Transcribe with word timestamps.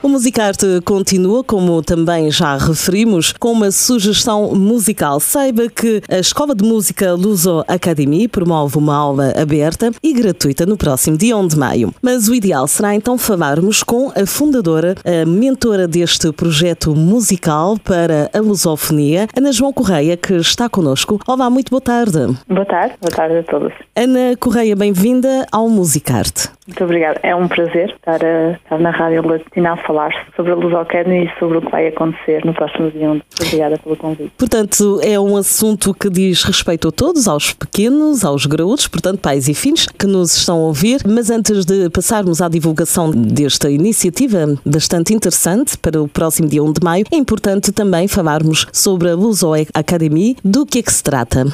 O 0.00 0.08
Musicarte 0.08 0.80
continua, 0.84 1.42
como 1.42 1.82
também 1.82 2.30
já 2.30 2.56
referimos, 2.56 3.32
com 3.32 3.50
uma 3.50 3.72
sugestão 3.72 4.54
musical. 4.54 5.18
Saiba 5.18 5.68
que 5.68 6.00
a 6.08 6.18
Escola 6.18 6.54
de 6.54 6.62
Música 6.62 7.14
Luso 7.14 7.64
Academy 7.66 8.28
promove 8.28 8.78
uma 8.78 8.94
aula 8.94 9.32
aberta 9.36 9.90
e 10.00 10.12
gratuita 10.12 10.64
no 10.64 10.76
próximo 10.76 11.18
dia 11.18 11.36
1 11.36 11.48
de 11.48 11.58
maio. 11.58 11.92
Mas 12.00 12.28
o 12.28 12.34
ideal 12.34 12.68
será 12.68 12.94
então 12.94 13.18
falarmos 13.18 13.82
com 13.82 14.12
a 14.14 14.24
fundadora, 14.24 14.94
a 15.04 15.26
mentora 15.26 15.88
deste 15.88 16.30
projeto 16.30 16.94
musical 16.94 17.76
para 17.76 18.30
a 18.32 18.38
lusofonia, 18.38 19.26
Ana 19.36 19.50
João 19.50 19.72
Correia, 19.72 20.16
que 20.16 20.34
está 20.34 20.68
connosco. 20.68 21.18
Olá, 21.26 21.50
muito 21.50 21.70
boa 21.70 21.80
tarde. 21.80 22.38
Boa 22.48 22.66
tarde, 22.66 22.94
boa 23.00 23.10
tarde 23.10 23.38
a 23.38 23.42
todos. 23.42 23.72
Ana 23.96 24.36
Correia, 24.38 24.76
bem-vinda 24.76 25.44
ao 25.50 25.68
Musicarte. 25.68 26.56
Muito 26.68 26.84
obrigada. 26.84 27.18
É 27.22 27.34
um 27.34 27.48
prazer 27.48 27.88
estar, 27.88 28.22
a, 28.22 28.52
estar 28.52 28.78
na 28.78 28.90
Rádio 28.90 29.26
Latina 29.26 29.72
a 29.72 29.76
falar 29.78 30.12
sobre 30.36 30.52
a 30.52 30.80
Academy 30.82 31.24
e 31.24 31.38
sobre 31.38 31.58
o 31.58 31.62
que 31.62 31.70
vai 31.70 31.88
acontecer 31.88 32.44
no 32.44 32.52
próximo 32.52 32.90
dia 32.90 33.10
1. 33.10 33.20
Obrigada 33.46 33.78
pelo 33.78 33.96
convite. 33.96 34.30
Portanto, 34.36 35.00
é 35.02 35.18
um 35.18 35.34
assunto 35.34 35.94
que 35.94 36.10
diz 36.10 36.44
respeito 36.44 36.88
a 36.88 36.92
todos, 36.92 37.26
aos 37.26 37.54
pequenos, 37.54 38.22
aos 38.22 38.44
graúdos, 38.44 38.86
portanto, 38.86 39.18
pais 39.18 39.48
e 39.48 39.54
filhos 39.54 39.86
que 39.86 40.06
nos 40.06 40.36
estão 40.36 40.56
a 40.56 40.66
ouvir. 40.66 41.00
Mas 41.06 41.30
antes 41.30 41.64
de 41.64 41.88
passarmos 41.88 42.42
à 42.42 42.48
divulgação 42.48 43.10
desta 43.10 43.70
iniciativa 43.70 44.46
bastante 44.64 45.14
interessante 45.14 45.78
para 45.78 46.02
o 46.02 46.06
próximo 46.06 46.48
dia 46.48 46.62
1 46.62 46.72
de 46.74 46.84
maio, 46.84 47.06
é 47.10 47.16
importante 47.16 47.72
também 47.72 48.06
falarmos 48.06 48.66
sobre 48.74 49.08
a 49.08 49.14
Luz 49.14 49.40
Academy, 49.72 50.36
do 50.44 50.66
que 50.66 50.80
é 50.80 50.82
que 50.82 50.92
se 50.92 51.02
trata. 51.02 51.46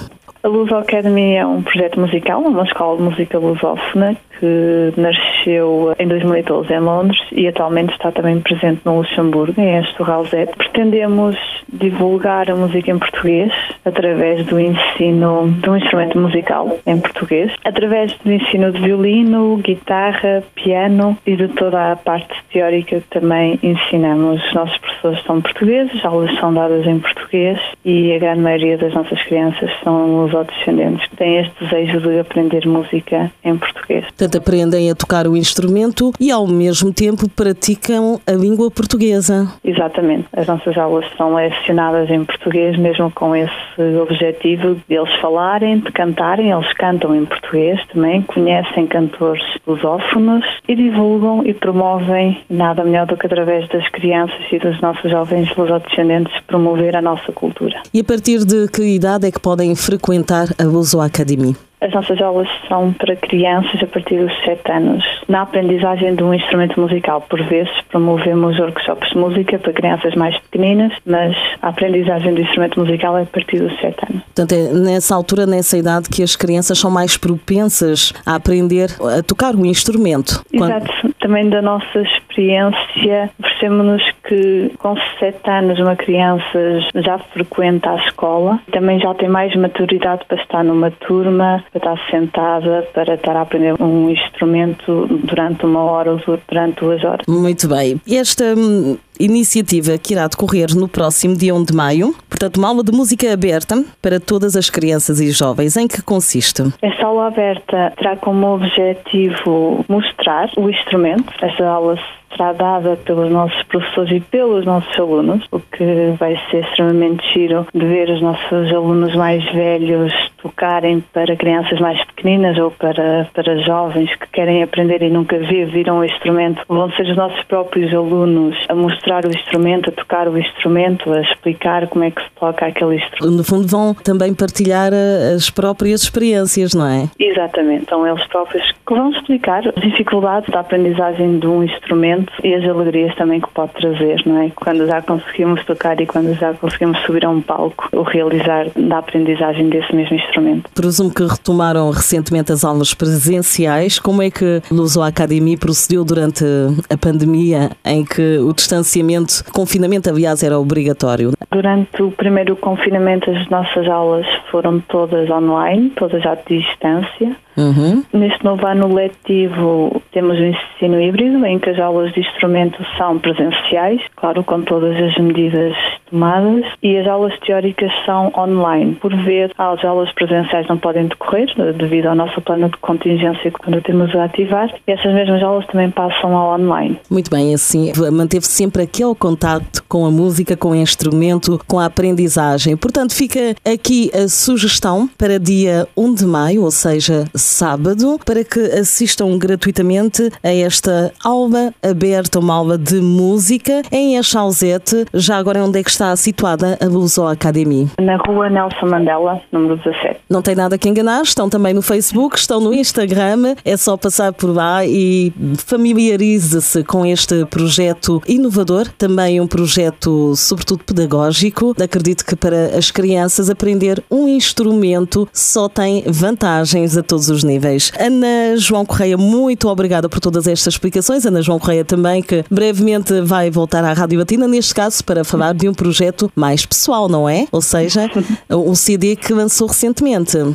A 0.45 0.49
Luz 0.49 0.71
Academy 0.71 1.37
é 1.37 1.47
um 1.47 1.63
projeto 1.63 1.99
musical, 1.99 2.43
uma 2.43 2.65
escola 2.65 2.99
de 2.99 3.03
música 3.03 3.39
lusófona 3.39 4.15
que 4.39 4.93
nasceu 4.95 5.95
em 5.99 6.07
2012 6.07 6.71
em 6.71 6.81
Londres 6.81 7.19
e 7.33 7.49
atualmente 7.49 7.93
está 7.93 8.13
também 8.13 8.39
presente 8.41 8.83
no 8.85 8.99
Luxemburgo, 8.99 9.59
em 9.59 9.79
Estorralzete. 9.79 10.55
Pretendemos 10.55 11.35
divulgar 11.73 12.51
a 12.51 12.55
música 12.55 12.91
em 12.91 12.99
português 12.99 13.51
através 13.87 14.45
do 14.45 14.61
ensino 14.61 15.51
de 15.63 15.71
um 15.71 15.77
instrumento 15.79 16.19
musical 16.19 16.79
em 16.87 17.01
português, 17.01 17.51
através 17.65 18.13
do 18.19 18.31
ensino 18.31 18.71
de 18.71 18.83
violino, 18.83 19.57
guitarra, 19.57 20.43
piano 20.55 21.17
e 21.27 21.37
de 21.37 21.49
toda 21.49 21.93
a 21.93 21.97
parte 21.97 22.35
teórica 22.53 23.01
que 23.01 23.09
também 23.09 23.59
ensinamos. 23.63 24.45
Os 24.45 24.53
nossos 24.53 24.77
professores 24.77 24.94
são 25.27 25.41
portugueses, 25.41 25.95
as 25.97 26.05
aulas 26.05 26.35
são 26.39 26.53
dadas 26.53 26.87
em 26.87 26.99
português 26.99 27.59
e 27.85 28.13
a 28.15 28.19
grande 28.19 28.41
maioria 28.41 28.79
das 28.79 28.95
nossas 28.95 29.23
crianças 29.23 29.71
são 29.83 30.25
os 30.25 30.33
descendentes 30.47 31.07
que 31.09 31.17
têm 31.17 31.39
este 31.39 31.65
desejo 31.65 32.01
de 32.01 32.19
aprender 32.19 32.67
música 32.67 33.31
em 33.45 33.57
português. 33.57 34.05
Portanto, 34.05 34.39
aprendem 34.39 34.91
a 34.91 34.95
tocar 34.95 35.27
o 35.27 35.37
instrumento 35.37 36.13
e 36.19 36.31
ao 36.31 36.47
mesmo 36.47 36.93
tempo 36.93 37.29
praticam 37.29 38.21
a 38.27 38.33
língua 38.33 38.71
portuguesa. 38.71 39.49
Exatamente. 39.65 40.27
As 40.33 40.47
nossas 40.47 40.77
aulas 40.79 41.05
são 41.17 41.35
lecionadas 41.35 42.09
em 42.11 42.25
português, 42.25 42.79
mesmo 42.79 43.11
com 43.11 43.37
esse 43.37 43.53
objetivo 44.01 44.77
de 44.89 44.95
eles 44.95 45.13
falarem, 45.21 45.79
de 45.79 45.93
cantarem. 45.93 46.51
Eles 46.51 46.73
cantam 46.75 47.15
em 47.15 47.25
português 47.25 47.81
também, 47.93 48.23
conhecem 48.23 48.87
cantores 48.87 49.43
lusófonos 49.67 50.45
e 50.69 50.75
divulgam 50.75 51.43
e 51.45 51.53
promovem 51.53 52.43
nada 52.49 52.85
melhor 52.85 53.07
do 53.07 53.17
que 53.17 53.27
através 53.27 53.69
das 53.69 53.89
crianças 53.89 54.41
e 54.53 54.59
dos 54.59 54.81
nossos 54.81 54.94
jovens 55.03 55.55
lusodescendentes 55.57 56.35
promover 56.47 56.97
a 56.97 57.03
nossa 57.03 57.33
cultura. 57.33 57.81
E 57.93 58.01
a 58.01 58.05
partir 58.05 58.45
de 58.45 58.69
que 58.69 58.83
idade 58.83 59.27
é 59.27 59.31
que 59.31 59.41
podem 59.41 59.75
frequentar 59.75 60.49
a 60.59 60.65
Luso 60.65 61.01
Academy? 61.01 61.57
As 61.85 61.93
nossas 61.93 62.19
aulas 62.23 62.49
são 62.67 62.95
para 62.95 63.15
crianças 63.15 63.83
a 63.83 63.87
partir 63.87 64.17
dos 64.17 64.33
7 64.43 64.73
anos. 64.73 65.05
Na 65.29 65.43
aprendizagem 65.43 66.15
de 66.15 66.23
um 66.23 66.33
instrumento 66.33 66.81
musical, 66.81 67.21
por 67.21 67.43
vezes 67.43 67.71
promovemos 67.91 68.59
workshops 68.59 69.11
de 69.11 69.19
música 69.19 69.59
para 69.59 69.71
crianças 69.71 70.15
mais 70.15 70.35
pequeninas, 70.39 70.95
mas 71.05 71.37
a 71.61 71.69
aprendizagem 71.69 72.33
do 72.33 72.41
instrumento 72.41 72.81
musical 72.81 73.19
é 73.19 73.23
a 73.23 73.27
partir 73.27 73.59
dos 73.59 73.79
7 73.81 73.97
anos. 74.09 74.23
Portanto, 74.23 74.53
é 74.53 74.73
nessa 74.73 75.15
altura, 75.15 75.45
nessa 75.45 75.77
idade, 75.77 76.09
que 76.09 76.23
as 76.23 76.35
crianças 76.35 76.79
são 76.79 76.91
mais 76.91 77.19
propensas 77.19 78.15
a 78.25 78.37
aprender 78.37 78.89
a 79.19 79.23
tocar 79.23 79.55
o 79.55 79.67
instrumento. 79.67 80.43
Exato. 80.51 80.87
Quando... 81.03 81.15
Também 81.21 81.49
da 81.49 81.63
nossa 81.63 82.01
experiência, 82.01 83.31
percebemos 83.41 84.03
que 84.27 84.73
com 84.79 84.97
7 85.19 85.39
anos 85.51 85.79
uma 85.79 85.97
criança 85.97 86.81
já 86.97 87.19
frequenta 87.19 87.91
a 87.91 87.97
escola, 87.97 88.61
também 88.73 88.99
já 88.99 89.15
tem 89.15 89.29
mais 89.29 89.55
maturidade 89.55 90.25
para 90.27 90.41
estar 90.41 90.65
numa 90.65 90.91
turma, 90.91 91.63
para 91.73 91.93
estar 91.93 92.11
sentada, 92.11 92.89
para 92.93 93.15
estar 93.15 93.37
a 93.37 93.43
aprender 93.43 93.75
um 93.81 94.11
instrumento 94.11 95.07
durante 95.25 95.65
uma 95.65 95.83
hora 95.83 96.13
ou 96.13 96.21
durante 96.49 96.81
duas 96.81 97.05
horas. 97.05 97.27
Muito 97.29 97.69
bem. 97.69 98.01
Esta 98.11 98.55
hum, 98.57 98.97
iniciativa 99.19 99.99
que 99.99 100.15
irá 100.15 100.27
decorrer 100.27 100.75
no 100.75 100.89
próximo 100.89 101.37
dia 101.37 101.55
1 101.55 101.65
de 101.65 101.75
maio, 101.75 102.15
portanto, 102.29 102.57
uma 102.57 102.69
aula 102.69 102.83
de 102.83 102.93
música 102.93 103.33
aberta 103.33 103.85
para 104.01 104.19
todas 104.19 104.57
as 104.57 104.71
crianças 104.71 105.21
e 105.21 105.31
jovens. 105.31 105.77
Em 105.77 105.87
que 105.87 106.03
consiste? 106.03 106.63
Esta 106.83 107.07
aula 107.07 107.29
aberta 107.29 107.93
terá 107.97 108.17
como 108.17 108.55
objetivo 108.55 109.85
mostrar 109.89 110.51
o 110.57 110.69
instrumento. 110.69 111.33
Esta 111.41 111.67
aula 111.67 111.99
será 112.37 112.53
dada 112.53 112.97
pelos 113.05 113.31
nossos 113.31 113.63
professores 113.65 114.11
e 114.15 114.21
pelos 114.21 114.65
nossos 114.65 114.97
alunos, 114.99 115.45
o 115.51 115.59
que 115.59 116.15
vai 116.19 116.41
ser 116.51 116.65
extremamente 116.65 117.27
giro 117.33 117.67
de 117.75 117.85
ver 117.85 118.09
os 118.11 118.23
nossos 118.23 118.73
alunos 118.73 119.15
mais 119.17 119.45
velhos 119.53 120.13
tocarem 120.45 121.03
para 121.13 121.35
crianças 121.35 121.81
mais 121.81 121.99
pequeninas 122.05 122.59
ou 122.59 122.71
para, 122.71 123.27
para 123.33 123.59
jovens 123.63 124.15
que 124.17 124.27
querem 124.29 124.63
aprender 124.63 125.03
e 125.03 125.09
nunca 125.09 125.39
viram 125.39 126.01
o 126.01 126.05
instrumento. 126.05 126.63
Vão 126.69 126.93
ser 126.93 127.07
os 127.07 127.17
nossos 127.17 127.43
próprios 127.45 127.93
alunos 127.95 128.55
a 128.69 128.75
mostrar 128.75 129.25
o 129.25 129.31
instrumento, 129.31 129.89
a 129.89 129.93
tocar 129.93 130.29
o 130.29 130.39
instrumento, 130.39 131.11
a 131.11 131.23
explicar 131.23 131.89
como 131.89 132.05
é 132.05 132.11
que 132.11 132.23
se 132.23 132.29
toca 132.39 132.67
aquele 132.67 132.97
instrumento. 132.97 133.37
No 133.37 133.43
fundo, 133.43 133.67
vão 133.67 133.95
também 133.95 134.35
partilhar 134.35 134.93
eh, 134.93 135.33
as 135.35 135.49
próprias 135.49 136.03
experiências, 136.03 136.75
não 136.75 136.87
é? 136.87 137.09
Exatamente. 137.19 137.87
São 137.89 138.07
eles 138.07 138.27
próprios 138.27 138.71
que 138.87 138.95
vão 138.95 139.11
explicar 139.13 139.67
as 139.67 139.83
dificuldades 139.83 140.51
da 140.51 140.61
aprendizagem 140.61 141.39
de 141.39 141.47
um 141.47 141.63
instrumento 141.63 142.31
e 142.43 142.55
as 142.55 142.65
alegrias 142.69 143.15
também 143.15 143.41
que 143.41 143.49
pode 143.49 143.73
trazer, 143.73 144.21
não 144.27 144.43
é? 144.43 144.51
Quando 144.55 144.87
já 144.87 145.01
conseguimos 145.01 145.65
tocar 145.65 145.99
e 146.03 146.07
quando 146.07 146.35
já 146.35 146.53
conseguimos 146.53 146.99
subir 147.01 147.25
a 147.25 147.31
um 147.31 147.41
palco, 147.41 147.89
o 147.93 148.03
realizar 148.03 148.67
da 148.77 148.99
aprendizagem 148.99 149.71
desse 149.71 149.95
mesmo 149.95 150.17
instrumento 150.17 150.34
instrumento. 150.35 150.71
Presumo 150.75 151.13
que 151.13 151.25
retomaram 151.25 151.91
recentemente 151.91 152.53
as 152.53 152.65
aulas 152.65 152.93
presenciais. 152.93 153.99
Como 153.99 154.23
é 154.23 154.31
que 154.31 154.61
Luso 154.71 155.01
Academy 155.01 155.57
procedeu 155.57 156.05
durante 156.05 156.45
a 156.91 156.97
pandemia, 156.97 157.71
em 157.85 158.05
que 158.05 158.39
o 158.39 158.53
distanciamento, 158.53 159.45
confinamento, 159.53 160.11
aliás, 160.11 160.43
era 160.43 160.59
obrigatório? 160.59 161.33
Durante 161.51 162.03
o 162.03 162.11
primeiro 162.11 162.57
confinamento, 162.57 163.31
as 163.31 163.49
nossas 163.49 163.89
aulas 163.89 164.27
foram 164.51 164.81
todas 164.81 165.31
online, 165.31 165.91
todas 165.91 166.25
à 166.27 166.35
distância. 166.35 167.37
Uhum. 167.57 168.03
Neste 168.13 168.45
novo 168.45 168.67
ano 168.67 168.93
letivo 168.93 170.03
temos 170.11 170.37
o 170.39 170.45
ensino 170.45 171.01
híbrido, 171.01 171.45
em 171.47 171.59
que 171.61 171.71
as 171.71 171.79
aulas 171.79 172.13
de 172.13 172.21
instrumento 172.21 172.85
são 172.99 173.19
presenciais, 173.19 174.01
claro, 174.17 174.43
com 174.43 174.63
todas 174.63 174.97
as 174.97 175.17
medidas 175.19 175.77
tomadas, 176.11 176.65
e 176.83 176.97
as 176.97 177.07
aulas 177.07 177.39
teóricas 177.41 177.93
são 178.05 178.33
online. 178.37 178.97
Por 178.97 179.15
vezes, 179.15 179.55
as 179.57 179.85
aulas 179.85 180.11
presenciais 180.13 180.24
não 180.69 180.79
podem 180.79 181.07
decorrer, 181.07 181.49
devido 181.77 182.07
ao 182.07 182.15
nosso 182.15 182.41
plano 182.41 182.69
de 182.69 182.77
contingência 182.79 183.51
quando 183.51 183.81
temos 183.83 184.15
a 184.15 184.25
ativar, 184.25 184.71
e 184.87 184.93
essas 184.93 185.13
mesmas 185.13 185.43
aulas 185.43 185.67
também 185.67 185.91
passam 185.91 186.37
ao 186.37 186.59
online. 186.59 186.99
Muito 187.11 187.31
bem, 187.31 187.55
assim, 187.55 187.93
manteve 188.13 188.47
sempre 188.47 188.83
aquele 188.83 189.15
contato 189.15 189.83
com 189.89 190.07
a 190.07 190.11
música, 190.11 190.57
com 190.57 190.71
o 190.71 190.75
instrumento, 190.75 191.61
com 191.67 191.79
a 191.79 191.87
aprendizagem. 191.87 192.77
Portanto, 192.77 193.15
fica 193.15 193.55
aqui 193.65 194.11
a 194.15 194.29
sugestão 194.29 195.09
para 195.19 195.39
dia 195.39 195.87
1 195.97 196.15
de 196.15 196.27
maio, 196.27 196.63
ou 196.63 196.71
seja, 196.71 197.25
sábado, 197.35 198.19
para 198.25 198.45
que 198.45 198.61
assistam 198.61 199.37
gratuitamente 199.39 200.31
a 200.43 200.55
esta 200.55 201.13
aula 201.25 201.73
aberta, 201.83 202.39
uma 202.39 202.55
aula 202.55 202.79
de 202.79 203.01
música 203.01 203.83
em 203.91 204.17
Echauzete. 204.17 205.07
Já 205.15 205.37
agora 205.37 205.65
onde 205.65 205.79
é 205.79 205.83
que 205.83 205.91
está 205.91 206.15
situada 206.17 206.79
a 206.81 206.87
Luso 206.87 207.27
Academy? 207.27 207.89
Na 208.01 208.17
rua 208.17 208.49
Nelson 208.49 208.87
Mandela, 208.87 209.41
número 209.53 209.77
17. 209.77 210.14
Não 210.29 210.43
tem 210.43 210.55
nada 210.55 210.79
que 210.79 210.89
enganar, 210.89 211.23
estão 211.23 211.49
também 211.49 211.75
no 211.75 211.83
Facebook, 211.83 212.39
estão 212.39 212.61
no 212.61 212.73
Instagram, 212.73 213.55
é 213.65 213.77
só 213.77 213.97
passar 213.97 214.33
por 214.33 214.55
lá 214.55 214.85
e 214.87 215.33
familiarize-se 215.67 216.85
com 216.85 217.05
este 217.07 217.45
projeto 217.47 218.23
inovador, 218.27 218.89
também 218.99 219.41
um 219.41 219.47
projeto 219.47 220.35
sobretudo 220.37 220.85
pedagógico. 220.85 221.75
Acredito 221.83 222.25
que 222.25 222.37
para 222.37 222.77
as 222.77 222.91
crianças 222.91 223.49
aprender 223.49 224.03
um 224.11 224.29
instrumento 224.29 225.29
só 225.33 225.69
tem 225.69 226.05
vantagens 226.07 226.97
a 226.97 227.03
todos 227.03 227.29
os 227.29 227.43
níveis. 227.43 227.93
Ana 227.99 228.57
João 228.57 228.85
Correia, 228.85 229.17
muito 229.17 229.69
obrigada 229.69 230.09
por 230.09 230.21
todas 230.21 230.47
estas 230.47 230.75
explicações. 230.75 231.25
Ana 231.25 231.43
João 231.43 231.59
Correia 231.59 231.85
também, 231.85 232.23
que 232.23 232.45
brevemente 232.51 233.21
vai 233.23 233.51
voltar 233.51 233.85
à 233.85 233.93
Rádio 233.93 234.19
Batina, 234.19 234.47
neste 234.47 234.75
caso 234.75 235.03
para 235.05 235.25
falar 235.25 235.55
de 235.55 235.69
um 235.69 235.75
projeto 235.75 236.31
mais 236.35 236.67
pessoal, 236.67 237.09
não 237.09 237.29
é? 237.29 237.47
Ou 237.51 237.61
seja, 237.61 238.11
um 238.51 238.75
CD 238.75 239.17
que 239.17 239.33
lançou 239.33 239.69
recentemente. 239.69 239.94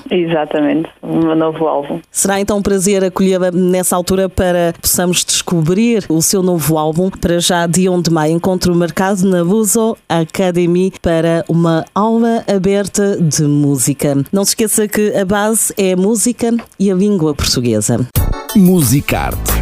Exatamente, 0.10 0.90
um 1.02 1.36
novo 1.36 1.68
álbum. 1.68 2.00
Será 2.12 2.40
então 2.40 2.58
um 2.58 2.62
prazer 2.62 3.04
acolhê-la 3.04 3.52
nessa 3.52 3.96
altura 3.96 4.30
para 4.30 4.74
possamos 4.82 5.24
descobrir 5.24 6.06
o 6.10 6.22
seu 6.22 6.44
novo 6.44 6.78
álbum. 6.78 7.10
Para 7.10 7.40
já, 7.40 7.66
dia 7.68 7.92
1 7.92 8.02
de 8.02 8.12
maio, 8.12 8.36
encontro 8.36 8.76
marcado 8.76 9.26
na 9.28 9.42
Luso 9.42 9.98
Academy 10.08 10.92
para 11.02 11.44
uma 11.48 11.86
aula 11.94 12.44
aberta 12.48 13.18
de 13.18 13.44
música. 13.44 14.18
Não 14.32 14.44
se 14.44 14.52
esqueça 14.52 14.88
que 14.88 15.16
a 15.16 15.26
base 15.26 15.74
é 15.78 15.94
a 15.94 15.98
música 15.98 16.56
e 16.80 16.92
a 16.92 16.96
língua 16.96 17.34
portuguesa. 17.34 18.08
Musicarte 18.56 19.60